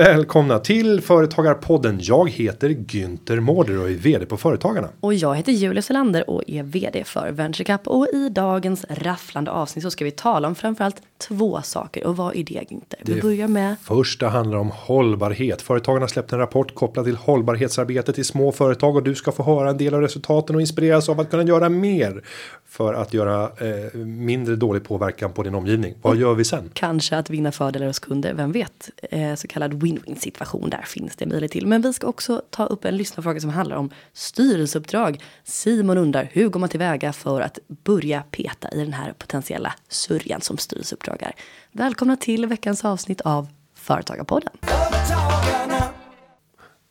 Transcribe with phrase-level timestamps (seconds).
[0.00, 1.98] välkomna till Företagarpodden.
[2.02, 4.88] Jag heter Günther Mårder och är vd på Företagarna.
[5.00, 7.88] Och jag heter Julia Selander och är vd för VentureCap.
[7.88, 12.06] Och i dagens rafflande avsnitt så ska vi tala om framförallt två saker.
[12.06, 12.96] Och vad är det Günther?
[13.02, 15.62] Vi Det börjar med Första handlar om hållbarhet.
[15.62, 19.42] Företagarna har släppt en rapport kopplad till hållbarhetsarbetet i små företag och du ska få
[19.42, 22.22] höra en del av resultaten och inspireras av att kunna göra mer
[22.68, 25.94] för att göra eh, mindre dålig påverkan på din omgivning.
[26.02, 26.70] Vad gör vi sen?
[26.72, 28.34] kanske att vinna fördelar hos kunder.
[28.34, 28.90] Vem vet?
[29.02, 30.70] Eh, så kallad win-win situation.
[30.70, 31.66] Där finns det möjlighet till.
[31.66, 35.22] Men vi ska också ta upp en lyssnarfråga som handlar om styrelseuppdrag.
[35.44, 40.40] Simon undrar hur går man tillväga för att börja peta i den här potentiella sörjan
[40.40, 41.32] som styrelseuppdrag är.
[41.72, 44.52] Välkomna till veckans avsnitt av Företagarpodden.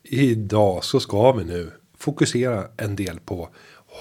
[0.02, 3.48] Idag så ska vi nu fokusera en del på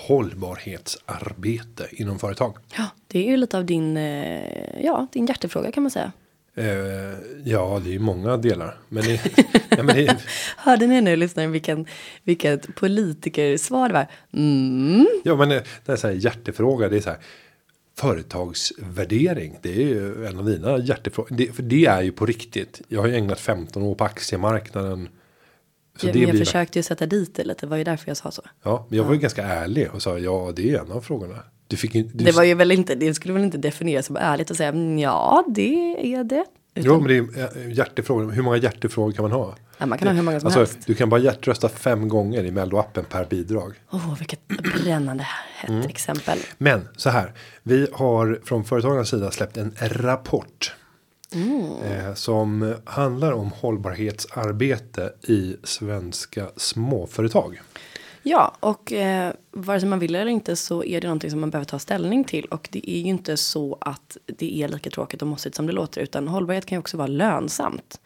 [0.08, 2.58] hållbarhetsarbete inom företag.
[2.78, 6.12] Ja, det är ju lite av din, eh, ja, din hjärtefråga kan man säga.
[6.60, 8.78] Eh, ja, det är ju många delar.
[8.90, 9.22] Men det,
[9.70, 10.18] ja, men det,
[10.58, 11.86] Hörde ni nu lyssnare vilken,
[12.24, 14.08] vilket politikersvar det var?
[14.34, 15.08] Mm.
[15.24, 16.90] ja, men det det är så här hjärtefråga.
[16.90, 17.20] Det är så här.
[17.98, 19.60] Företagsvärdering.
[19.62, 21.36] Det är ju en av dina hjärtefrågor.
[21.36, 22.82] Det, för det är ju på riktigt.
[22.88, 25.10] Jag har ju ägnat 15 år på aktiemarknaden.
[25.98, 28.18] Så Jag, det jag försökte ju sätta dit det lite, det var ju därför jag
[28.18, 28.42] sa så.
[28.64, 31.44] ja, men jag var ju ganska ärlig och sa ja, det är en av frågorna.
[31.70, 34.52] Du fick du, Det var ju väl inte, det skulle väl inte definieras som ärligt
[34.52, 36.46] att säga "Mm, ja, det är det.
[36.76, 38.32] Utan, Jo, men det är eh, hjärtefrågor.
[38.32, 39.56] Hur många hjärtefrågor kan man ha?
[39.78, 40.78] ja, man kan ha hur många som Alltså, helst.
[40.86, 43.74] du kan bara hjärtrösta fem gånger i Mello-appen per bidrag.
[43.92, 44.48] Åh, vilket
[44.84, 45.24] brännande
[45.56, 45.88] hett Mm.
[45.88, 46.38] exempel.
[46.58, 47.34] Men så här.
[47.64, 50.76] Vi har från företagarnas sida släppt en rapport.
[51.86, 57.62] Eh, som handlar om hållbarhetsarbete i svenska småföretag.
[58.24, 61.50] Ja, och eh, vare sig man vill eller inte så är det någonting som man
[61.50, 62.46] behöver ta ställning till.
[62.46, 65.74] Och det är ju inte så att det är lika tråkigt och mossigt som det
[65.74, 66.02] låter.
[66.02, 68.00] Utan hållbarhet kan ju också vara lönsamt.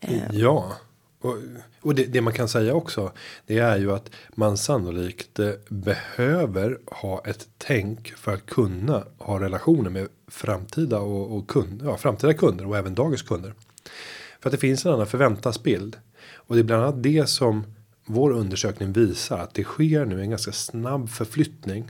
[0.00, 0.22] Eh.
[0.32, 0.72] Ja.
[1.20, 1.36] Och,
[1.80, 3.12] och det, det man kan säga också.
[3.46, 9.40] Det är ju att man sannolikt eh, behöver ha ett tänk för att kunna ha
[9.40, 13.54] relationer med framtida och, och kund, ja, framtida kunder och även dagens kunder.
[14.40, 15.96] För att det finns en annan förväntansbild.
[16.34, 17.64] Och det är bland annat det som
[18.08, 21.84] vår undersökning visar att det sker nu en ganska snabb förflyttning.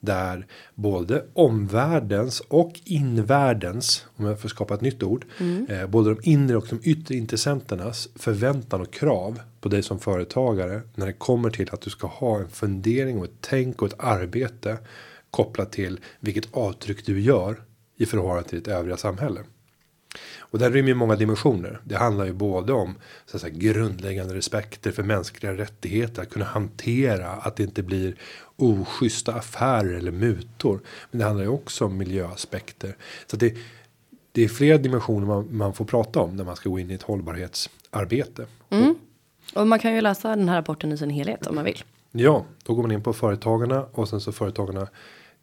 [0.00, 5.24] Där både omvärldens och invärldens, om jag får skapa ett nytt ord.
[5.68, 10.82] Eh, både de inre och de yttre intressenternas förväntan och krav på dig som företagare.
[10.94, 14.00] När det kommer till att du ska ha en fundering och ett tänk och ett
[14.00, 14.78] arbete.
[15.30, 17.62] Kopplat till vilket avtryck du gör
[17.96, 19.40] i förhållande till ditt övriga samhälle.
[20.38, 21.80] Och här rymmer många dimensioner.
[21.84, 22.94] Det handlar ju både om
[23.26, 26.22] så att säga, grundläggande respekter för mänskliga rättigheter.
[26.22, 28.16] Att kunna hantera att det inte blir
[28.56, 30.80] oschyssta affärer eller mutor.
[31.10, 32.96] Men det handlar ju också om miljöaspekter.
[33.26, 33.56] Så det,
[34.32, 36.94] det är flera dimensioner man, man får prata om när man ska gå in i
[36.94, 38.46] ett hållbarhetsarbete.
[39.54, 41.82] Och man kan ju läsa den här rapporten i sin helhet om man vill.
[42.12, 44.88] Ja, då går man in på företagarna och sen så företagarna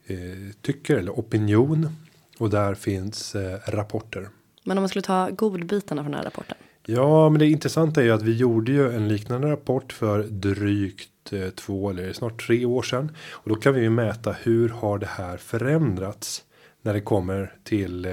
[0.05, 0.17] eh,
[0.61, 1.89] tycker eller opinion.
[2.37, 4.29] Och där finns eh, rapporter.
[4.67, 6.57] Men om man skulle ta godbitarna från den här rapporten.
[6.85, 11.33] Ja, men det intressanta är ju att vi gjorde ju en liknande rapport för drygt
[11.33, 13.11] eh, två eller snart tre år sedan.
[13.31, 16.43] Och då kan vi ju mäta hur har det här förändrats
[16.81, 18.11] när det kommer till eh,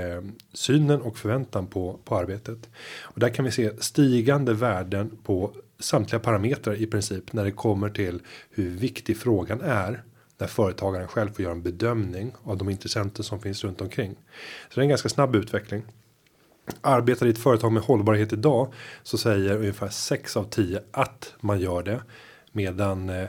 [0.53, 2.69] synen och förväntan på, på arbetet.
[3.03, 7.91] Och där kan vi se stigande värden på samtliga parametrar i princip när det kommer
[7.91, 10.03] till hur viktig frågan är
[10.39, 14.15] när företagaren själv får göra en bedömning av de intressenter som finns runt omkring.
[14.69, 15.83] Så det är en ganska snabb utveckling.
[16.81, 21.61] Arbetar i ett företag med hållbarhet idag så säger ungefär 6 av 10 att man
[21.61, 22.03] gör det.
[22.53, 23.29] Medan eh,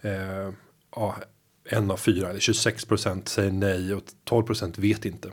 [0.00, 0.52] eh,
[0.96, 1.16] ja,
[1.64, 5.30] en av fyra eller 26% säger nej och 12% vet inte.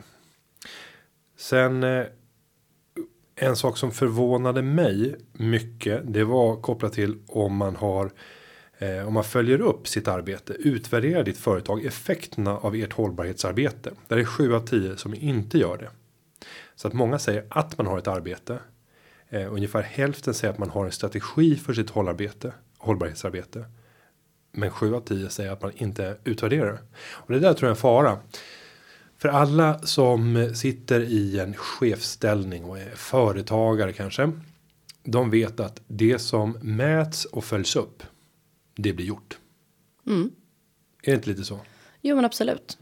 [1.36, 2.04] Sen eh,
[3.40, 6.02] en sak som förvånade mig mycket.
[6.04, 8.10] Det var kopplat till om man har
[8.78, 13.90] eh, om man följer upp sitt arbete, utvärderar ditt företag effekterna av ert hållbarhetsarbete.
[14.08, 15.90] Där är 7 av 10 som inte gör det.
[16.78, 18.58] Så att många säger att man har ett arbete.
[19.28, 23.64] Eh, ungefär hälften säger att man har en strategi för sitt hållarbete, hållbarhetsarbete.
[24.52, 26.80] Men 7 av 10 säger att man inte utvärderar.
[26.98, 28.18] Och det där tror jag är en fara.
[29.16, 34.32] För alla som sitter i en chefsställning och är företagare kanske.
[35.04, 38.02] De vet att det som mäts och följs upp.
[38.76, 39.38] Det blir gjort.
[41.02, 41.60] Är det inte lite så?
[42.00, 42.78] Jo men absolut.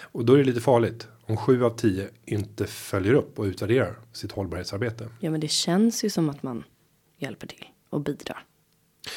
[0.00, 1.08] Och då är det lite farligt.
[1.26, 5.08] Om 7 av 10 inte följer upp och utvärderar sitt hållbarhetsarbete.
[5.20, 6.64] Ja men det känns ju som att man
[7.18, 8.44] hjälper till och bidrar.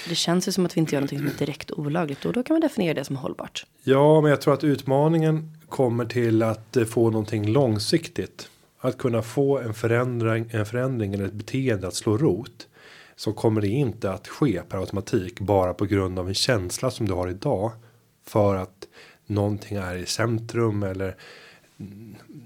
[0.09, 2.43] Det känns ju som att vi inte gör någonting som är direkt olagligt och då
[2.43, 3.65] kan man definiera det som hållbart.
[3.83, 8.49] Ja, men jag tror att utmaningen kommer till att eh, få någonting långsiktigt
[8.79, 12.67] att kunna få en förändring, en förändring eller ett beteende att slå rot.
[13.15, 17.07] Så kommer det inte att ske per automatik bara på grund av en känsla som
[17.07, 17.71] du har idag.
[18.25, 18.87] För att
[19.25, 21.15] någonting är i centrum eller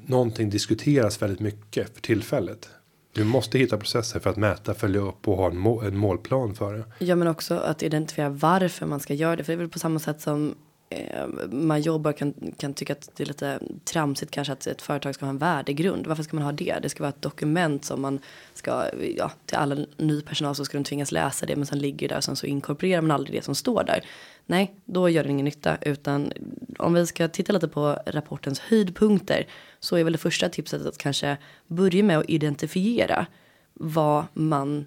[0.07, 2.69] någonting diskuteras väldigt mycket för tillfället.
[3.13, 6.55] Du måste hitta processer för att mäta, följa upp och ha en, må en målplan
[6.55, 7.05] för det.
[7.05, 9.43] Ja, men också att identifiera varför man ska göra det.
[9.43, 10.55] För det är väl på samma sätt som
[10.91, 15.15] Eh, man jobbar kan, kan tycka att det är lite tramsigt kanske att ett företag
[15.15, 16.07] ska ha en värdegrund.
[16.07, 16.79] Varför ska man ha det?
[16.81, 18.19] Det ska vara ett dokument som man
[18.53, 18.85] ska,
[19.17, 22.13] ja, till alla ny personal så ska de tvingas läsa det men sen ligger det
[22.13, 24.05] där och sen så inkorporerar man aldrig det som står där.
[24.45, 26.33] Nej, då gör det ingen nytta utan
[26.77, 29.47] om vi ska titta lite på rapportens höjdpunkter
[29.79, 31.37] så är väl det första tipset att kanske
[31.67, 33.25] börja med att identifiera
[33.73, 34.85] vad man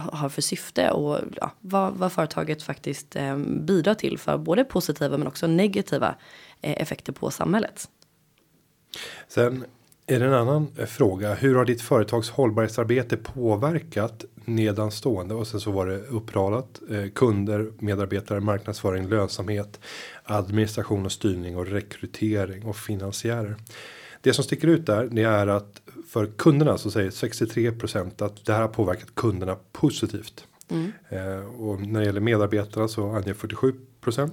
[0.00, 5.18] har för syfte och ja, vad, vad företaget faktiskt eh, bidrar till för både positiva
[5.18, 6.14] men också negativa
[6.60, 7.88] eh, effekter på samhället.
[9.28, 9.64] Sen
[10.10, 11.34] är det en annan eh, fråga.
[11.34, 15.34] Hur har ditt företags hållbarhetsarbete påverkat nedanstående?
[15.34, 16.80] Och sen så var det uppradat.
[16.90, 19.80] Eh, kunder, medarbetare, marknadsföring, lönsamhet,
[20.24, 23.56] administration och styrning och rekrytering och finansiärer.
[24.20, 28.52] Det som sticker ut där det är att för kunderna så säger 63% att det
[28.52, 30.44] här har påverkat kunderna positivt.
[30.68, 30.92] Mm.
[31.08, 34.30] Eh, och när det gäller medarbetarna så anger 47%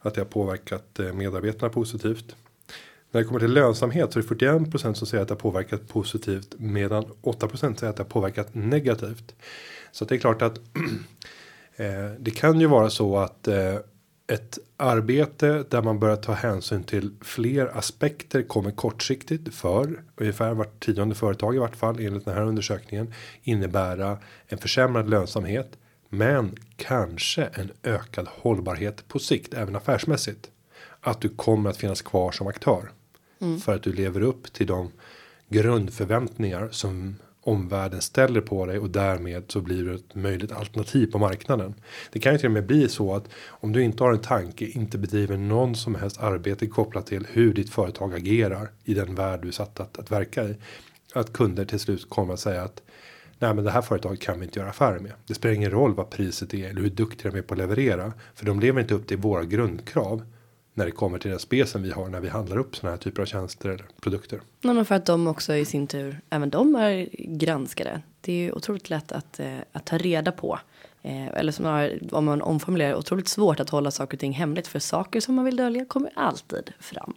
[0.00, 2.36] att det har påverkat eh, medarbetarna positivt.
[3.10, 5.88] När det kommer till lönsamhet så är det 41% som säger att det har påverkat
[5.88, 9.34] positivt medan 8% säger att det har påverkat negativt.
[9.92, 10.58] Så det är klart att
[11.76, 13.74] eh, det kan ju vara så att eh,
[14.26, 20.84] ett arbete där man börjar ta hänsyn till fler aspekter kommer kortsiktigt för ungefär vart
[20.84, 23.12] tionde företag i vart fall enligt den här undersökningen
[23.42, 25.78] innebära en försämrad lönsamhet
[26.08, 30.50] men kanske en ökad hållbarhet på sikt även affärsmässigt
[31.00, 32.90] att du kommer att finnas kvar som aktör
[33.40, 33.60] mm.
[33.60, 34.92] för att du lever upp till de
[35.48, 41.18] grundförväntningar som omvärlden ställer på dig och därmed så blir det ett möjligt alternativ på
[41.18, 41.74] marknaden.
[42.12, 44.66] Det kan ju till och med bli så att om du inte har en tanke,
[44.66, 49.42] inte bedriver någon som helst arbete kopplat till hur ditt företag agerar i den värld
[49.42, 50.56] du är satt att, att verka i.
[51.14, 52.82] Att kunder till slut kommer att säga att
[53.38, 55.12] nej, men det här företaget kan vi inte göra affärer med.
[55.26, 58.12] Det spelar ingen roll vad priset är eller hur duktiga de är på att leverera,
[58.34, 60.22] för de lever inte upp till våra grundkrav
[60.74, 63.22] när det kommer till den specen vi har när vi handlar upp såna här typer
[63.22, 64.40] av tjänster eller produkter.
[64.60, 68.02] Nej, men för att de också i sin tur, även de är granskade.
[68.20, 70.58] Det är ju otroligt lätt att, eh, att ta reda på.
[71.02, 74.78] Eh, eller snarare om man omformulerar otroligt svårt att hålla saker och ting hemligt för
[74.78, 77.14] saker som man vill dölja kommer alltid fram.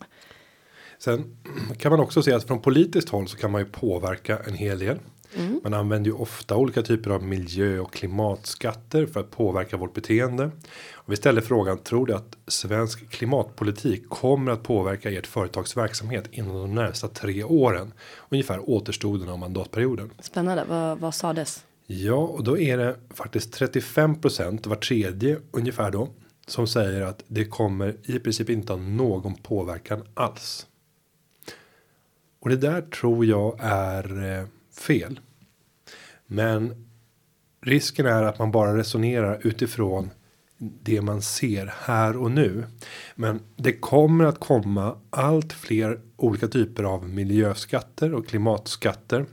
[1.00, 1.38] Sen
[1.78, 4.80] kan man också se att från politiskt håll så kan man ju påverka en hel
[4.80, 5.00] del.
[5.36, 5.60] Mm.
[5.64, 10.52] Man använder ju ofta olika typer av miljö och klimatskatter för att påverka vårt beteende.
[10.94, 16.24] Och vi ställer frågan, tror du att svensk klimatpolitik kommer att påverka ert företags verksamhet
[16.32, 17.94] inom de närmsta tre åren?
[18.30, 20.12] Ungefär återstoden av mandatperioden.
[20.20, 21.64] Spännande, vad, vad sades?
[21.88, 26.10] Ja, och då är det faktiskt 35 var tredje ungefär då
[26.48, 30.68] som säger att det kommer i princip inte ha någon påverkan alls.
[32.40, 34.46] Och det där tror jag är eh,
[34.80, 35.20] fel.
[36.28, 36.88] Men
[37.62, 40.10] risken är att man bara resonerar utifrån
[40.60, 42.66] det man ser här och nu.
[43.16, 49.26] Men det kommer att komma allt fler olika typer av miljöskatter och klimatskatter.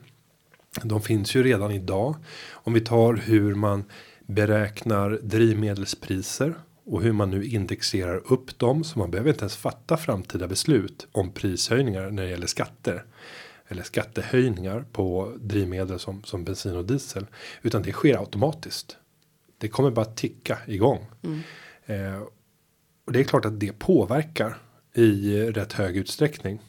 [0.83, 2.17] De finns ju redan idag.
[2.51, 3.85] Om vi tar hur man
[4.27, 6.55] beräknar drivmedelspriser
[6.87, 11.07] och hur man nu indexerar upp dem så man behöver inte ens fatta framtida beslut
[11.13, 13.05] om prishöjningar när det gäller skatter
[13.69, 17.27] eller skattehöjningar på drivmedel som, som bensin och diesel.
[17.63, 18.97] Utan det sker automatiskt.
[19.59, 21.07] Det kommer bara ticka igång.
[21.23, 21.41] Mm.
[21.87, 22.23] Eh,
[23.05, 24.57] och det är klart att det påverkar
[24.95, 26.61] i rätt hög utsträckning.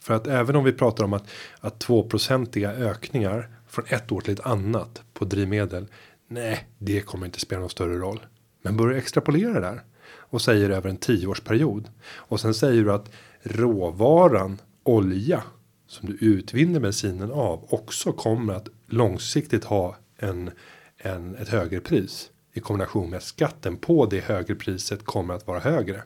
[0.00, 1.28] För att även om vi pratar om att,
[1.60, 5.86] att 2-procentiga ökningar från ett år till ett annat på drivmedel.
[6.28, 8.20] Nej, det kommer inte spela någon större roll.
[8.62, 13.10] Men börja extrapolera där och säger över en tioårsperiod och sen säger du att
[13.42, 15.42] råvaran olja
[15.88, 20.50] som du utvinner bensinen av också kommer att långsiktigt ha en,
[20.96, 25.60] en ett högre pris i kombination med skatten på det högre priset kommer att vara
[25.60, 26.02] högre.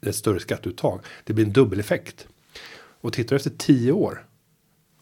[0.00, 1.00] Ett större skatteuttag.
[1.24, 2.28] Det blir en dubbeleffekt.
[3.00, 4.26] Och tittar du efter 10 år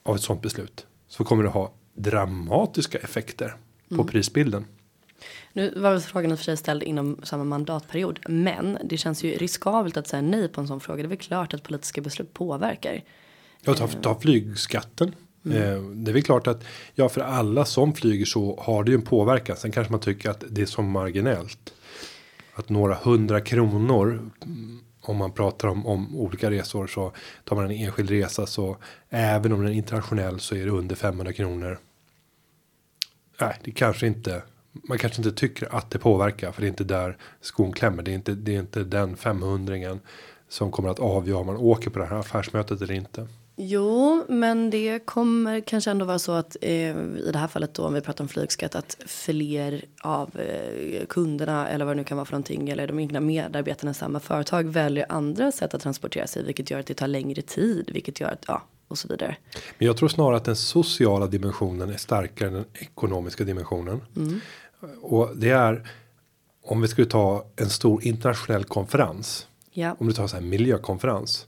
[0.03, 3.57] av ett sånt beslut så kommer det ha dramatiska effekter
[3.89, 4.07] på mm.
[4.07, 4.65] prisbilden.
[5.53, 9.25] Nu var väl frågan i och för sig ställd inom samma mandatperiod, men det känns
[9.25, 11.03] ju riskabelt att säga nej på en sån fråga.
[11.03, 13.03] Det är väl klart att politiska beslut påverkar.
[13.63, 15.15] Ja, ta, ta flygskatten.
[15.47, 15.59] Mm.
[15.59, 18.95] Eh, det är väl klart att ja, för alla som flyger så har det ju
[18.95, 19.57] en påverkan.
[19.57, 21.75] Sen kanske man tycker att det är så marginellt.
[22.55, 24.31] Att några hundra kronor.
[25.01, 27.13] om man pratar om, om olika resor så
[27.45, 28.77] tar man en enskild resa så
[29.11, 31.79] även om den är internationell så är det under 500 kronor.
[33.41, 34.43] Nej, det kanske inte.
[34.73, 38.03] Man kanske inte tycker att det påverkar för det är inte där skon klämmer.
[38.03, 39.99] Det är inte, det är inte den 500
[40.49, 43.29] som kommer att avgöra om man åker på det här affärsmötet eller inte.
[43.59, 47.87] Jo, men det kommer kanske ändå vara så att eh, i det här fallet då
[47.87, 52.17] om vi pratar om flygskatt att fler av eh, kunderna eller vad det nu kan
[52.17, 56.27] vara för någonting eller de egna medarbetarna i samma företag väljer andra sätt att transportera
[56.27, 59.37] sig, vilket gör att det tar längre tid, vilket gör att ja och så vidare.
[59.79, 64.01] Men jag tror snarare att den sociala dimensionen är starkare än den ekonomiska dimensionen.
[64.17, 64.41] Mm.
[65.03, 65.89] Och det är
[66.63, 69.47] om vi skulle ta en stor internationell konferens.
[69.73, 71.47] Ja, Om du tar så här miljökonferens.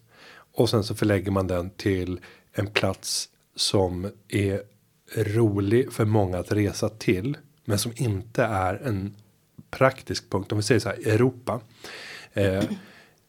[0.59, 2.21] Och sen så förlägger man den till
[2.53, 4.63] en plats som är
[5.17, 7.37] rolig för många att resa till.
[7.65, 9.15] Men som inte är en
[9.71, 10.53] praktisk punkt.
[10.53, 11.61] Om vi säger så här Europa.
[12.33, 12.65] Eh,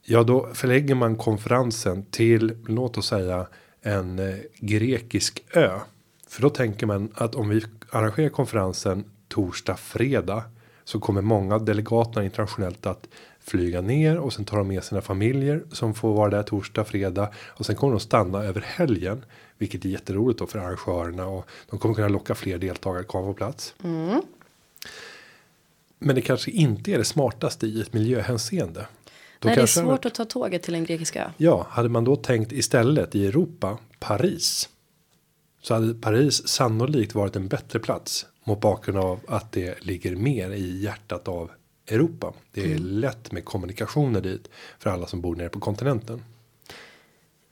[0.03, 3.47] ja då förlägger man konferensen till låt oss säga
[3.81, 5.79] en eh, grekisk ö.
[6.27, 10.43] För då tänker man att om vi arrangerar konferensen torsdag fredag.
[10.83, 13.07] Så kommer många av delegaterna internationellt att
[13.49, 17.29] flyga ner och sen tar de med sina familjer som får vara där torsdag fredag
[17.47, 19.25] och sen kommer de stanna över helgen.
[19.57, 23.27] Vilket är jätteroligt då för arrangörerna och de kommer kunna locka fler deltagare att komma
[23.27, 23.75] på plats.
[25.99, 28.87] Men det kanske inte är det smartaste i ett miljöhänseende.
[29.39, 31.29] Då Nej, det är svårt att ta tåget till en grekisk ö.
[31.37, 34.69] Ja, hade man då tänkt istället i Europa, Paris.
[35.61, 38.25] Så hade Paris sannolikt varit en bättre plats.
[38.43, 41.51] Mot bakgrund av att det ligger mer i hjärtat av
[41.91, 42.33] Europa.
[42.51, 44.49] Det är lätt med kommunikationer dit.
[44.79, 46.23] För alla som bor nere på kontinenten.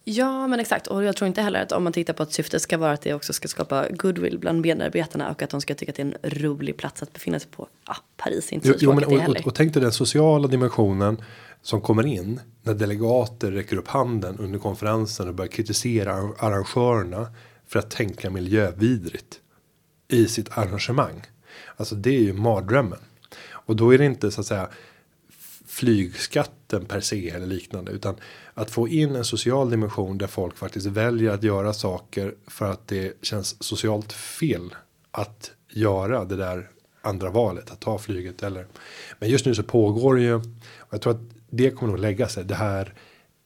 [0.09, 0.87] Ja, men exakt.
[0.87, 3.01] Och jag tror inte heller att om man tittar på att syftet ska vara att
[3.01, 6.05] det också ska skapa goodwill bland medarbetarna och att de ska tycka att det är
[6.05, 7.67] en rolig plats att befinna sig på.
[7.87, 9.39] Ja, Paris är inte så Jo, men, tråkigt det och, heller.
[9.39, 11.21] och, och tänk dig den sociala dimensionen.
[11.61, 12.39] Som kommer in.
[12.63, 15.27] När delegater räcker upp handen under konferensen.
[15.27, 17.27] Och börjar kritisera arrangörerna.
[17.67, 19.39] För att tänka miljövidrigt.
[20.07, 21.21] I sitt arrangemang.
[21.75, 22.99] Alltså det är ju mardrömmen.
[23.67, 24.69] Och då är det inte så att säga
[25.67, 27.91] flygskatten per se eller liknande.
[27.91, 28.15] Utan
[28.53, 32.87] att få in en social dimension där folk faktiskt väljer att göra saker för att
[32.87, 34.75] det känns socialt fel
[35.11, 36.69] att göra det där
[37.01, 37.71] andra valet.
[37.71, 38.67] Att ta flyget eller.
[39.19, 40.33] Men just nu så pågår det ju.
[40.35, 40.43] Och
[40.89, 42.43] jag tror att det kommer nog lägga sig.
[42.43, 42.93] Det här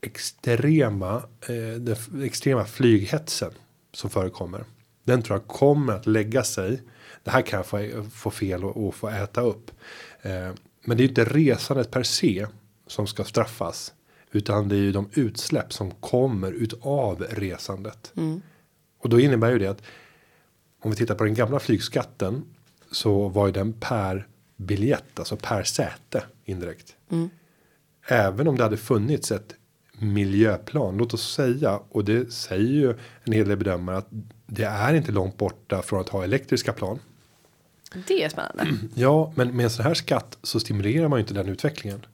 [0.01, 3.51] extrema, eh, den extrema flyghetsen
[3.94, 4.63] som förekommer.
[5.04, 6.82] Den tror jag kommer att lägga sig.
[7.24, 9.72] Det här kan jag få, få fel och, och få äta upp.
[10.22, 10.50] Eh,
[10.86, 12.48] men det är ju inte resandet per se
[12.88, 13.94] som ska straffas.
[14.32, 18.12] Utan det är ju de utsläpp som kommer utav resandet.
[19.00, 19.82] Och då innebär ju det att
[20.82, 22.44] om vi tittar på den gamla flygskatten
[22.92, 26.96] så var ju den per biljett, alltså per säte indirekt.
[28.08, 29.56] Även om det hade funnits ett
[30.00, 32.90] miljöplan, låt oss säga, och det säger ju
[33.24, 34.08] en hel del bedömare att
[34.46, 37.00] det är inte långt borta från att ha elektriska plan.
[38.07, 38.67] Det är spännande.
[38.95, 42.05] Ja, men med en sån här skatt så stimulerar man ju inte den utvecklingen.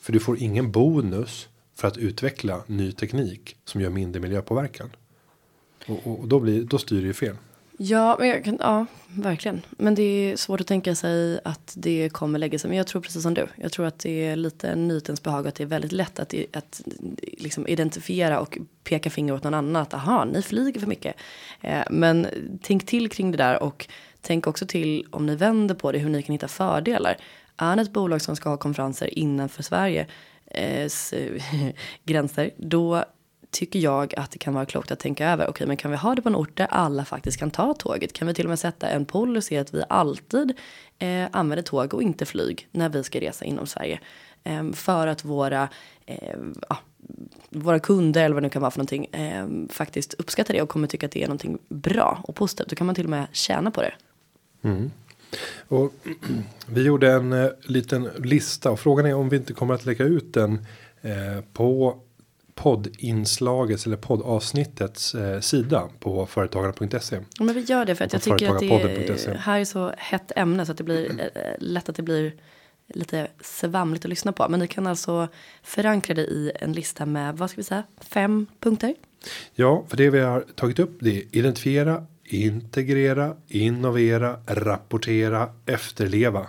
[0.00, 4.90] För du får ingen bonus för att utveckla ny teknik som gör mindre miljöpåverkan.
[5.86, 7.36] Och, och, och då blir då styr det ju fel.
[7.82, 9.62] Ja, men jag kan, ja, verkligen.
[9.70, 12.68] Men det är svårt att tänka sig att det kommer lägga sig.
[12.68, 13.46] Men jag tror precis som du.
[13.56, 15.46] Jag tror att det är lite nytens behag.
[15.48, 16.82] Att det är väldigt lätt att, att
[17.38, 19.82] liksom identifiera och peka finger åt någon annan.
[19.82, 21.16] Att aha, ni flyger för mycket.
[21.60, 22.26] Eh, men
[22.62, 23.62] tänk till kring det där.
[23.62, 23.88] Och
[24.22, 25.98] tänk också till om ni vänder på det.
[25.98, 27.16] Hur ni kan hitta fördelar.
[27.56, 30.06] Är ni ett bolag som ska ha konferenser innanför Sverige.
[30.46, 30.90] Eh,
[32.04, 32.50] gränser.
[32.56, 33.04] Då
[33.50, 35.48] tycker jag att det kan vara klokt att tänka över.
[35.48, 38.12] Okej, men kan vi ha det på en ort där alla faktiskt kan ta tåget?
[38.12, 40.52] Kan vi till och med sätta en policy att vi alltid
[40.98, 44.00] eh, använder tåg och inte flyg när vi ska resa inom Sverige?
[44.44, 45.68] Eh, för att våra,
[46.06, 46.78] eh, ja,
[47.50, 50.68] våra kunder eller vad det nu kan vara för någonting eh, faktiskt uppskattar det och
[50.68, 52.68] kommer tycka att det är någonting bra och positivt.
[52.68, 53.92] Då kan man till och med tjäna på det.
[55.68, 55.92] Och
[56.66, 60.04] vi gjorde en eh, liten lista och frågan är om vi inte kommer att lägga
[60.04, 60.66] ut den
[61.02, 62.00] eh, på
[62.54, 67.20] poddinslagets eller poddavsnittets eh, sida på företagarna.se.
[67.38, 69.92] Ja, men vi gör det för att jag tycker att det är, här är så
[69.96, 72.32] hett ämne så att det blir eh, lätt att det blir
[72.94, 74.46] lite svamligt att lyssna på.
[74.48, 75.28] Men ni kan alltså
[75.62, 78.94] förankra det i en lista med, vad ska vi säga, fem punkter.
[79.54, 86.46] Ja, för det vi har tagit upp det är identifiera, integrera, innovera, rapportera, efterleva.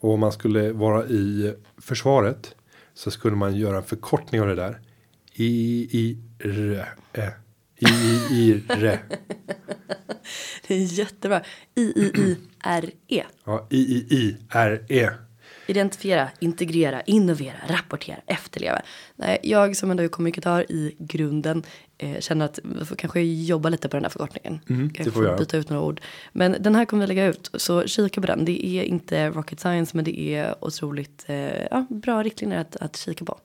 [0.00, 2.54] Och om man skulle vara i försvaret
[2.94, 4.80] så skulle man göra en förkortning av det där.
[5.34, 5.48] I,
[5.90, 7.32] i, r, ä.
[7.76, 8.98] I, i, i, r.
[10.68, 11.42] Det är jättebra.
[11.74, 13.24] I-I-I-R-E.
[13.44, 15.10] Ja, I, I, I, R, E.
[15.66, 18.82] Identifiera, integrera, innovera, rapportera, efterleva.
[19.16, 21.62] Nej, jag som ändå är kommunikatör i grunden
[21.98, 24.60] eh, känner att vi får kanske jobba lite på den här förkortningen.
[24.68, 25.36] Mm, det Jag får göra.
[25.36, 26.00] byta ut några ord.
[26.32, 28.44] Men den här kommer vi lägga ut, så kika på den.
[28.44, 32.96] Det är inte rocket science, men det är otroligt eh, ja, bra riktlinjer att, att
[32.96, 33.38] kika på.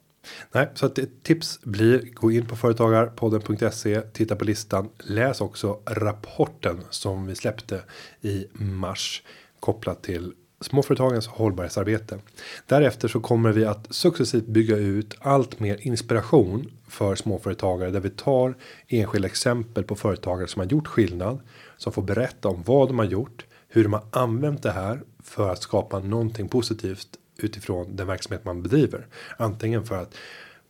[0.52, 5.80] Nej, så att ett tips blir gå in på företagarpodden.se, titta på listan, läs också
[5.86, 7.82] rapporten som vi släppte
[8.22, 9.24] i mars
[9.60, 12.20] kopplat till småföretagens hållbarhetsarbete.
[12.66, 18.10] Därefter så kommer vi att successivt bygga ut allt mer inspiration för småföretagare där vi
[18.10, 18.56] tar
[18.88, 21.40] enskilda exempel på företagare som har gjort skillnad
[21.78, 25.50] som får berätta om vad de har gjort, hur de har använt det här för
[25.50, 29.08] att skapa någonting positivt utifrån den verksamhet man bedriver.
[29.38, 30.16] Antingen för att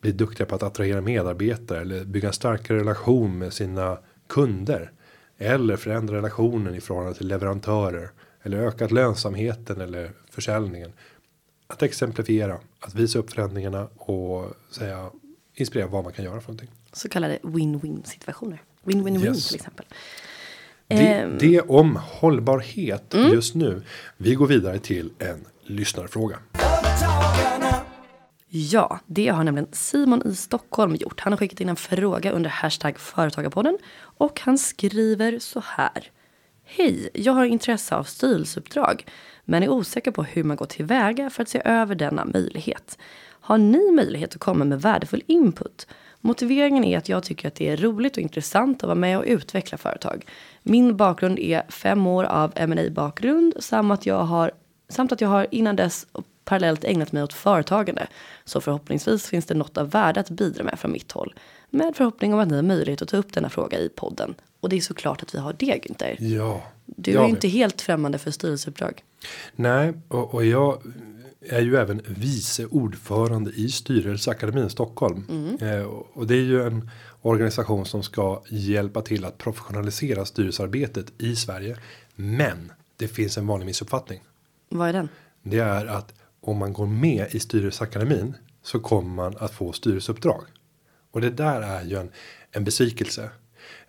[0.02, 4.92] bli duktiga på att attrahera medarbetare eller bygga en starkare relation med sina kunder.
[5.38, 8.12] Eller förändra relationen i förhållande till leverantörer.
[8.44, 10.92] Eller ökat lönsamheten eller försäljningen.
[11.68, 15.10] Att exemplifiera, att visa upp förändringarna och säga
[15.54, 16.70] inspirera vad man kan göra för någonting.
[16.94, 18.62] Så kallade win-win situationer.
[18.84, 19.48] Win-win-win Yes.
[19.48, 19.86] till exempel.
[20.88, 21.38] Det, Ehm.
[21.40, 23.84] det om hållbarhet just nu.
[24.18, 26.40] Vi går vidare till en lyssnarfråga.
[28.52, 31.20] Ja, det har nämligen Simon i Stockholm gjort.
[31.20, 36.12] Han har skickat in en fråga under hashtag Företagarpodden och han skriver så här.
[36.72, 39.06] Hej, jag har intresse av styrelseuppdrag
[39.46, 42.98] men är osäker på hur man går tillväga för att se över denna möjlighet.
[43.22, 45.88] Har ni möjlighet att komma med värdefull input?
[46.22, 49.24] Motiveringen är att jag tycker att det är roligt och intressant att vara med och
[49.28, 50.26] utveckla företag.
[50.64, 54.52] Min bakgrund är fem år av ma bakgrund samt att jag har
[54.90, 56.08] samt att jag har innan dess
[56.46, 58.08] parallellt ägnat mig åt företagande.
[58.46, 61.34] Så förhoppningsvis finns det något av värde att bidra med från mitt håll.
[61.70, 64.36] Med förhoppning om att ni har möjlighet att ta upp denna fråga i podden.
[64.60, 66.16] Och det är såklart att vi har det Günther.
[66.20, 66.64] Ja.
[66.86, 69.04] Du är ju inte helt främmande för styrelseuppdrag.
[69.56, 70.82] Nej, och, och jag
[71.42, 75.24] är ju även vice ordförande i styrelseakademin Stockholm.
[75.62, 76.90] Eh, och- och det är ju en
[77.22, 81.78] organisation som ska hjälpa till att professionalisera styrelsearbetet i Sverige.
[82.16, 84.20] Men det finns en vanlig missuppfattning.
[84.70, 85.10] Vad är den?
[85.44, 90.44] Det är att om man går med i styrelseakademin så kommer man att få styrelseuppdrag.
[91.12, 92.10] Och det där är ju en,
[92.52, 93.30] en besvikelse.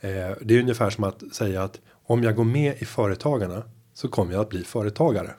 [0.00, 3.62] Eh, det är ungefär som att säga att om jag går med i Företagarna
[3.94, 5.30] så kommer jag att bli företagare.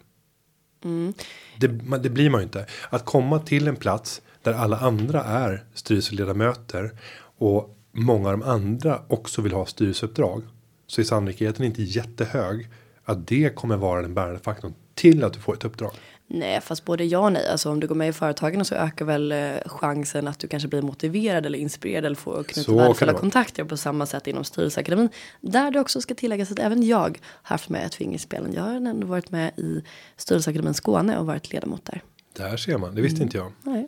[1.57, 2.65] Det, man, det blir man ju inte.
[2.89, 6.91] Att komma till en plats där alla andra är styrelseledamöter
[7.37, 10.43] och många av de andra också vill ha styrelseuppdrag.
[10.87, 12.69] Så är sannolikheten inte jättehög
[13.03, 15.91] att det kommer vara den bärande faktorn till att du får ett uppdrag.
[16.33, 17.47] Nej, fast både ja och nej.
[17.47, 20.69] Alltså om du går med i företagen så ökar väl eh, chansen att du kanske
[20.69, 25.09] blir motiverad eller inspirerad eller får knyta värdefulla kontakter på samma sätt inom styrelseakademin.
[25.41, 28.53] Där det också ska tilläggas att även jag har haft med ett finger i spelen.
[28.53, 29.83] Jag har ändå varit med i
[30.17, 32.01] styrelseakademin Skåne och varit ledamot där.
[32.33, 33.51] Där ser man, det visste inte jag.
[33.63, 33.87] Nej.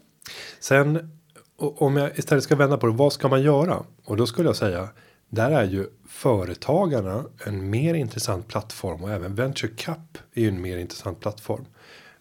[0.59, 1.11] Sen
[1.57, 3.83] om jag istället ska vända på det, vad ska man göra?
[4.05, 4.89] Och då skulle jag säga,
[5.29, 10.61] där är ju företagarna en mer intressant plattform och även Venture Cup är ju en
[10.61, 11.65] mer intressant plattform.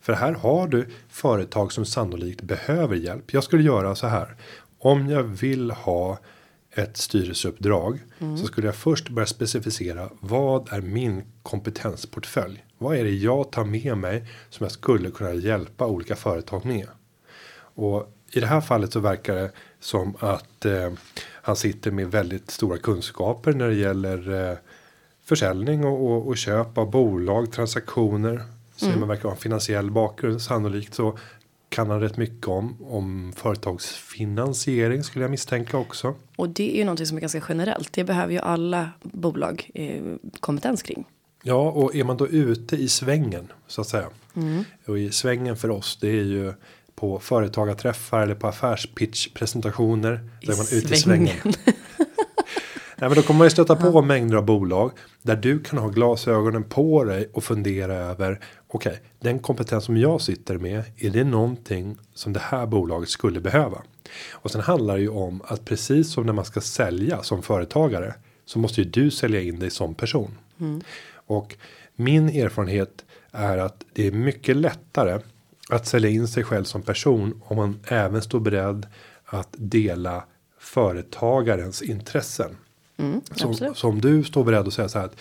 [0.02, 3.32] För här har du företag som sannolikt behöver hjälp.
[3.32, 4.36] Jag skulle göra så här.
[4.78, 6.18] Om jag vill ha
[6.74, 7.98] ett styrelseuppdrag
[8.38, 12.64] så skulle jag först börja specificera vad är min kompetensportfölj?
[12.78, 16.88] Vad är det jag tar med mig som jag skulle kunna hjälpa olika företag med?
[17.74, 20.92] Och i det här fallet så verkar det som att eh,
[21.42, 24.56] han sitter med väldigt stora kunskaper när det gäller eh,
[25.24, 28.42] försäljning och, och, och köp av bolag, transaktioner.
[28.82, 30.42] Så man verkar ha en finansiell bakgrund.
[30.42, 31.18] Sannolikt så
[31.68, 36.14] kan han rätt mycket om, om företagsfinansiering skulle jag misstänka också.
[36.36, 37.92] Och det är ju någonting som är ganska generellt.
[37.92, 40.02] Det behöver ju alla bolag eh,
[40.40, 41.04] kompetens kring.
[41.42, 44.08] Ja, och är man då ute i svängen så att säga.
[44.86, 46.52] Och i svängen för oss, det är ju
[46.94, 50.28] på företagarträffar eller på affärspitchpresentationer.
[50.42, 51.36] Då är man ute i svängen.
[53.02, 55.88] Nej, men då kommer man ju stöta på mängder av bolag där du kan ha
[55.88, 58.40] glasögonen på dig och fundera över.
[58.68, 60.84] Okej, den kompetens som jag sitter med.
[60.96, 63.82] Är det någonting som det här bolaget skulle behöva?
[64.32, 68.14] Och sen handlar det ju om att precis som när man ska sälja som företagare
[68.44, 70.38] så måste ju du sälja in dig som person.
[71.14, 71.56] Och
[71.96, 75.18] min erfarenhet är att det är mycket lättare
[75.68, 78.86] att sälja in sig själv som person om man även står beredd
[79.24, 80.24] att dela
[80.58, 82.56] företagarens intressen.
[83.34, 83.76] Så, absolut.
[83.76, 85.16] så om du står beredd att säga så här att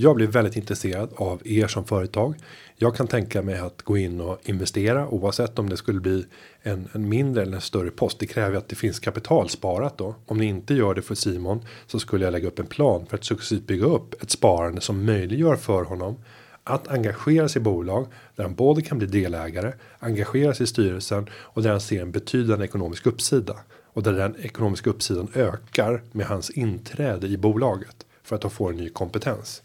[0.00, 2.34] jag blir väldigt intresserad av er som företag.
[2.76, 6.26] Jag kan tänka mig att gå in och investera oavsett om det skulle bli
[6.62, 8.18] en, en mindre eller en större post.
[8.18, 10.14] Det kräver att det finns kapital sparat då.
[10.26, 13.16] Om ni inte gör det för Simon så skulle jag lägga upp en plan för
[13.16, 16.16] att successivt bygga upp ett sparande som möjliggör för honom
[16.64, 21.28] att engagera sig i bolag där han både kan bli delägare, engagera sig i styrelsen
[21.32, 23.56] och där han ser en betydande ekonomisk uppsida
[23.98, 28.70] och där den ekonomiska uppsidan ökar med hans inträde i bolaget för att de får
[28.70, 29.62] en ny kompetens.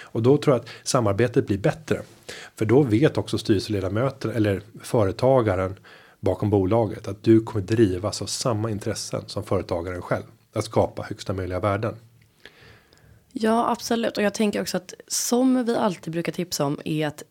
[0.00, 2.02] Och då tror jag att samarbetet blir bättre.
[2.56, 5.78] För då vet också styrelseledamöter eller företagaren
[6.20, 10.24] bakom bolaget att du kommer drivas av samma intressen som företagaren själv.
[10.52, 11.96] Att skapa högsta möjliga värden.
[13.32, 14.16] Ja, absolut.
[14.16, 17.22] Och jag tänker också att som vi alltid brukar tipsa om är att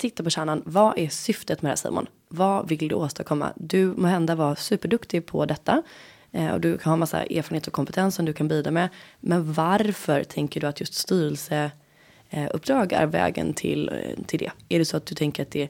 [0.00, 0.62] titta på kärnan.
[0.66, 2.06] Vad är syftet med det här Simon?
[2.28, 3.52] Vad vill du åstadkomma?
[3.56, 5.82] Du må hända vara superduktig på detta
[6.32, 8.88] eh, och du kan ha massa erfarenhet och kompetens som du kan bidra med.
[9.20, 14.50] Men varför tänker du att just styrelseuppdrag eh, är vägen till, eh, till det?
[14.68, 15.68] Är det så att du tänker att det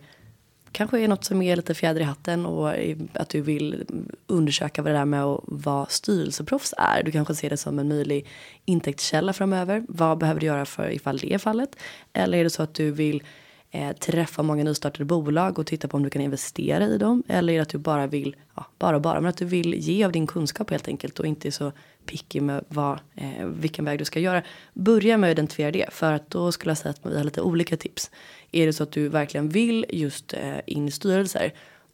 [0.73, 2.75] kanske är något som är lite fjäder i hatten och
[3.13, 3.85] att du vill
[4.27, 7.03] undersöka vad det där med att vara styrelseproffs är.
[7.03, 8.27] Du kanske ser det som en möjlig
[8.65, 9.85] intäktskälla framöver.
[9.89, 11.77] Vad behöver du göra för ifall det är fallet?
[12.13, 13.23] Eller är det så att du vill
[13.71, 17.23] eh, träffa många nystartade bolag och titta på om du kan investera i dem.
[17.29, 20.05] Eller är det att du bara vill, ja, bara bara, men att du vill ge
[20.05, 21.73] av din kunskap helt enkelt och inte är så
[22.07, 24.43] picky med vad, eh, vilken väg du ska göra.
[24.75, 27.41] Börja med att identifiera det för att då skulle jag säga att vi har lite
[27.41, 28.11] olika tips.
[28.53, 31.53] Är det så att du verkligen vill just eh, in i styrelser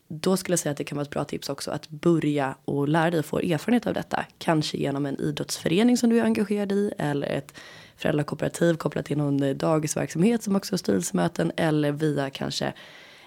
[0.08, 2.88] då skulle jag säga att det kan vara ett bra tips också att börja och
[2.88, 4.24] lära dig få erfarenhet av detta.
[4.38, 7.54] Kanske genom en idrottsförening som du är engagerad i eller ett
[7.96, 12.66] föräldrakooperativ kopplat till någon dagisverksamhet som också har styrelsemöten eller via kanske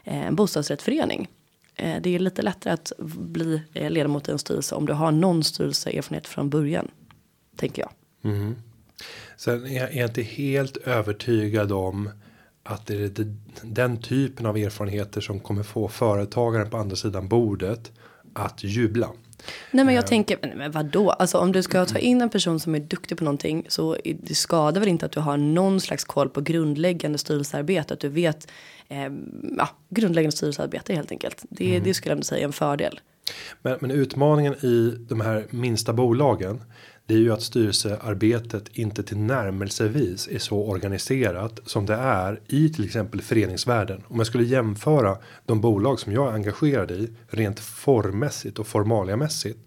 [0.04, 1.28] eh, en bostadsrättsförening.
[1.76, 5.12] Eh, det är lite lättare att bli eh, ledamot i en styrelse om du har
[5.12, 6.88] någon styrelseerfarenhet från början.
[7.56, 7.92] Tänker jag.
[8.32, 8.56] Mm.
[9.38, 12.10] Sen är jag inte helt övertygad om
[12.64, 17.92] att det är den typen av erfarenheter som kommer få företagaren på andra sidan bordet
[18.34, 19.10] att jubla.
[19.72, 21.10] Nej men jag tänker, men vadå?
[21.10, 24.36] Alltså om du ska ta in en person som är duktig på någonting så det
[24.36, 27.94] skadar väl inte att du har någon slags koll på grundläggande styrelsearbete.
[27.94, 28.48] Att du vet
[28.88, 29.12] eh,
[29.58, 31.46] ja, grundläggande styrelsearbete helt enkelt.
[31.50, 31.84] Det, mm.
[31.84, 33.00] det skulle jag ändå säga är en fördel.
[33.62, 36.62] Men, men utmaningen i de här minsta bolagen
[37.10, 42.70] det är ju att styrelsearbetet inte till närmelsevis är så organiserat som det är i
[42.70, 44.04] till exempel föreningsvärlden.
[44.08, 49.60] Om jag skulle jämföra de bolag som jag är engagerad i rent formmässigt och formaliamässigt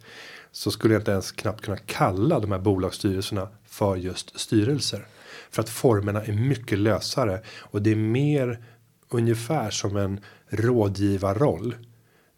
[0.52, 5.06] så skulle jag inte ens knappt kunna kalla de här bolagsstyrelserna för just styrelser
[5.50, 8.64] för att formerna är mycket lösare och det är mer
[9.08, 11.74] ungefär som en rådgivarroll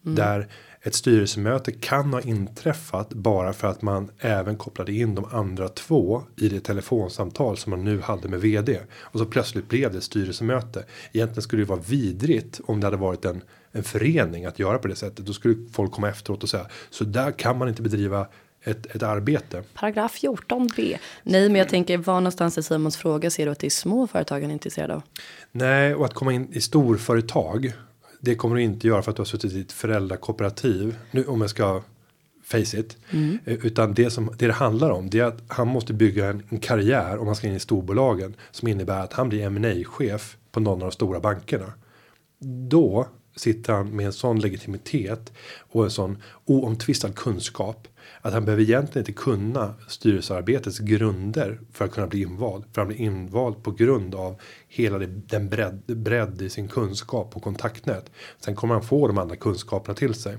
[0.05, 0.15] mm.
[0.15, 0.47] där
[0.85, 6.23] ett styrelsemöte kan ha inträffat bara för att man även kopplade in de andra två
[6.35, 10.85] i det telefonsamtal som man nu hade med vd och så plötsligt blev det styrelsemöte.
[11.11, 13.41] Egentligen skulle det vara vidrigt om det hade varit en
[13.75, 15.25] en förening att göra på det sättet.
[15.25, 18.27] Då skulle folk komma efteråt och säga så där kan man inte bedriva
[18.63, 19.63] ett, ett arbete.
[19.73, 20.97] Paragraf 14b.
[21.23, 24.07] Nej, men jag tänker var någonstans i Simons fråga ser du att det är små
[24.07, 25.01] företagen intresserade av?
[25.51, 27.73] Nej, och att komma in i storföretag
[28.25, 30.95] det kommer du inte göra för att du har suttit i ett föräldrakooperativ.
[31.11, 31.81] Nu om jag ska
[32.43, 32.97] face it.
[33.09, 33.39] Mm.
[33.45, 36.43] Eh, utan det som det, det handlar om det är att han måste bygga en,
[36.49, 38.35] en karriär om han ska in i storbolagen.
[38.51, 41.73] Som innebär att han blir M&A chef på någon av de stora bankerna.
[42.69, 47.87] Då sitter han med en sån legitimitet och en sån oomtvistad kunskap
[48.21, 52.63] att han behöver egentligen inte kunna styrelsearbetets grunder för att kunna bli invald.
[52.73, 57.43] För han blir invald på grund av hela den bredd, bredd i sin kunskap och
[57.43, 58.11] kontaktnät.
[58.39, 60.37] Sen kommer han få de andra kunskaperna till sig.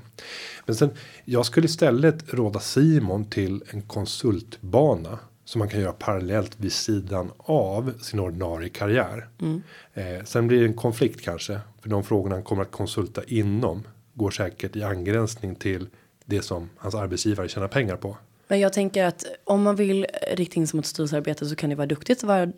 [0.67, 0.91] Men sen
[1.25, 7.31] jag skulle istället råda Simon till en konsultbana som man kan göra parallellt vid sidan
[7.39, 9.29] av sin ordinarie karriär.
[9.41, 9.63] Mm.
[9.95, 13.83] Eh, sen blir det en konflikt kanske för de frågorna han kommer att konsulta inom
[14.15, 15.89] går säkert i angränsning till
[16.27, 18.17] det som hans arbetsgivare tjänar pengar på.
[18.49, 21.77] Men jag tänker att om man vill rikta in sig mot styrelsearbete så kan det
[21.77, 22.53] vara duktigt att, vara,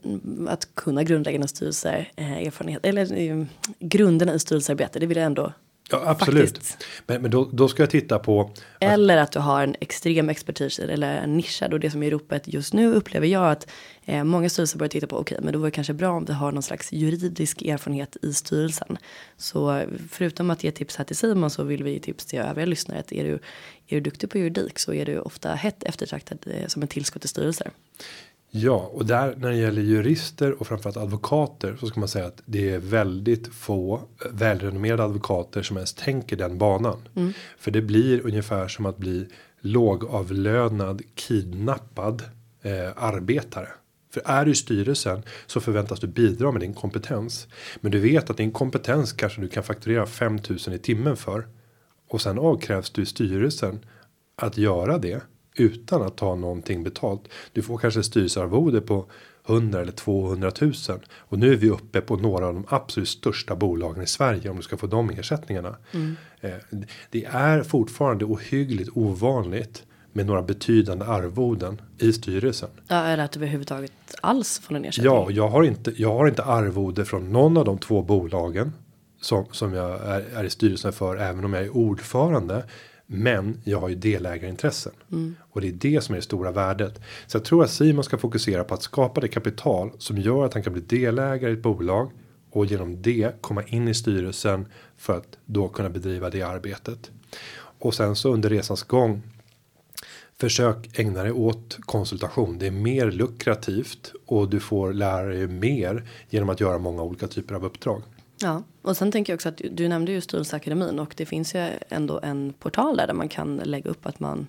[0.49, 3.45] att kunna grundläggande styrelser eh, erfarenhet eller eh,
[3.79, 4.99] grunderna i styrelsearbete.
[4.99, 5.53] Det vill jag ändå
[5.91, 6.51] Ja absolut.
[6.51, 6.85] Faktiskt.
[7.07, 8.51] Men, men då, då ska jag titta på.
[8.81, 12.11] Eller att du har en extrem expertis eller en nischad och det som är i
[12.11, 13.71] ropet just nu upplever jag att
[14.05, 15.17] eh, många styrelser börjar titta på.
[15.17, 18.17] Okej, okay, men då var det kanske bra om vi har någon slags juridisk erfarenhet
[18.23, 18.99] i styrelsen.
[19.37, 22.67] Så förutom att ge tips här till Simon så vill vi ge tips till övriga
[22.67, 23.39] lyssnare att är du
[23.91, 27.23] är du duktig på juridik så är du ofta hett eftertraktad eh, som en tillskott
[27.23, 27.71] till styrelser.
[28.51, 32.43] Ja, och där när det gäller jurister och framförallt advokater så ska man säga att
[32.45, 37.09] det är väldigt få välrenommerade advokater som ens tänker den banan.
[37.15, 37.33] Mm.
[37.59, 39.29] För det blir ungefär som att bli
[39.61, 42.23] lågavlönad kidnappad
[42.63, 43.69] eh, arbetare.
[44.11, 47.49] För är du i styrelsen så förväntas du bidra med din kompetens.
[47.81, 51.47] Men du vet att din kompetens kanske du kan fakturera 5000 i timmen för.
[52.09, 53.81] Och sen avkrävs du i styrelsen
[54.37, 55.21] att göra det
[55.61, 57.29] utan att ta någonting betalt.
[57.53, 59.07] Du får kanske styrelsearvode på
[59.49, 60.73] 100 eller 200 000
[61.17, 64.57] och nu är vi uppe på några av de absolut största bolagen i Sverige om
[64.57, 65.77] du ska få de ersättningarna.
[65.93, 66.17] Mm.
[67.11, 72.69] Det är fortfarande ohyggligt ovanligt med några betydande arvoden i styrelsen.
[72.89, 75.13] Ja, eller att överhuvudtaget alls får en ersättning.
[75.13, 75.93] Ja, jag har inte.
[75.97, 78.73] Jag har inte arvode från någon av de två bolagen
[79.21, 82.65] som som jag är, är i styrelsen för, även om jag är ordförande.
[83.11, 85.37] Men jag har ju delägarintressen mm.
[85.51, 87.01] och det är det som är det stora värdet.
[87.27, 90.55] Så jag tror att Simon ska fokusera på att skapa det kapital som gör att
[90.55, 92.11] han kan bli delägare i ett bolag
[92.51, 94.67] och genom det komma in i styrelsen
[94.97, 97.11] för att då kunna bedriva det arbetet.
[97.79, 99.23] Och sen så under resans gång
[100.41, 102.59] Försök ägna dig åt konsultation.
[102.59, 107.27] Det är mer lukrativt och du får lära dig mer genom att göra många olika
[107.27, 108.03] typer av uppdrag.
[108.41, 111.71] Ja, och sen tänker jag också att du nämnde ju Styrelseakademin och det finns ju
[111.89, 114.47] ändå en portal där, där man kan lägga upp att man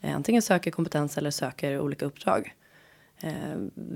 [0.00, 2.54] eh, antingen söker kompetens eller söker olika uppdrag.
[3.24, 3.32] Eh,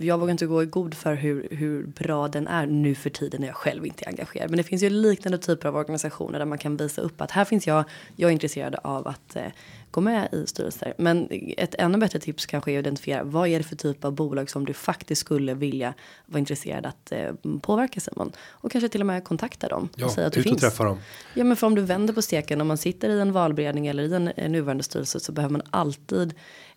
[0.00, 3.40] jag vågar inte gå i god för hur, hur bra den är nu för tiden
[3.40, 4.50] när jag själv inte är engagerad.
[4.50, 7.44] Men det finns ju liknande typer av organisationer där man kan visa upp att här
[7.44, 7.84] finns jag,
[8.16, 9.42] jag är intresserad av att eh,
[9.90, 10.94] gå med i styrelser.
[10.98, 14.12] Men ett ännu bättre tips kanske är att identifiera vad är det för typ av
[14.12, 15.94] bolag som du faktiskt skulle vilja
[16.26, 18.32] vara intresserad att eh, påverka Simon.
[18.48, 19.88] Och kanske till och med kontakta dem.
[19.96, 20.60] Ja, och säga att ut och finns.
[20.60, 20.98] träffa dem.
[21.34, 24.02] Ja men för om du vänder på steken om man sitter i en valberedning eller
[24.02, 26.34] i en, en nuvarande styrelse så behöver man alltid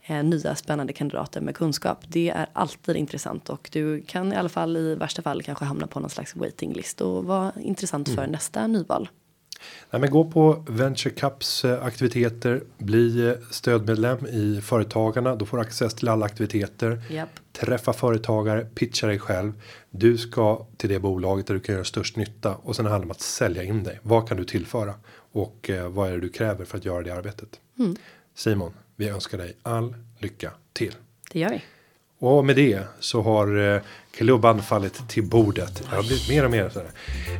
[0.09, 2.03] eh, nya spännande kandidater med kunskap.
[2.07, 5.87] Det är alltid intressant och du kan i alla fall i värsta fall kanske hamna
[5.87, 8.15] på någon slags waiting list och vara intressant mm.
[8.15, 9.09] för nästa nyval.
[9.89, 15.57] Nej, men gå på Venture Cups eh, aktiviteter, bli eh, stödmedlem i Företagarna, då får
[15.57, 17.01] du access till alla aktiviteter.
[17.09, 17.29] Yep.
[17.51, 19.53] Träffa företagare, pitcha dig själv.
[19.89, 23.05] Du ska till det bolaget där du kan göra störst nytta och sen handlar det
[23.05, 23.99] om att sälja in dig.
[24.03, 24.93] Vad kan du tillföra
[25.31, 27.59] och vad är det du kräver för att göra det arbetet?
[27.79, 27.95] Mm.
[28.35, 30.95] Simon, vi önskar dig all lycka till.
[31.31, 31.61] Det gör vi.
[32.19, 33.81] Och med det så har eh,
[34.17, 35.83] klubban fallit till bordet.
[35.89, 36.91] Det har blivit mer och mer sådär.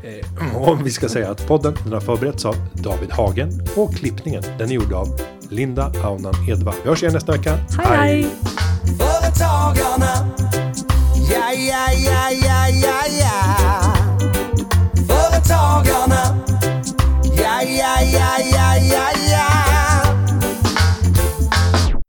[0.04, 4.44] Eh, om vi ska säga att podden den har förberetts av David Hagen och klippningen
[4.58, 6.74] den är gjord av Linda Aunan Edva.
[6.84, 7.56] Vi hörs igen nästa vecka.
[7.56, 8.28] Hej, hej!
[8.98, 10.30] Företagarna
[11.32, 13.94] Ja, ja, ja, ja, ja, ja
[15.08, 16.40] Företagarna
[17.24, 19.19] Ja, ja, ja, ja, ja, ja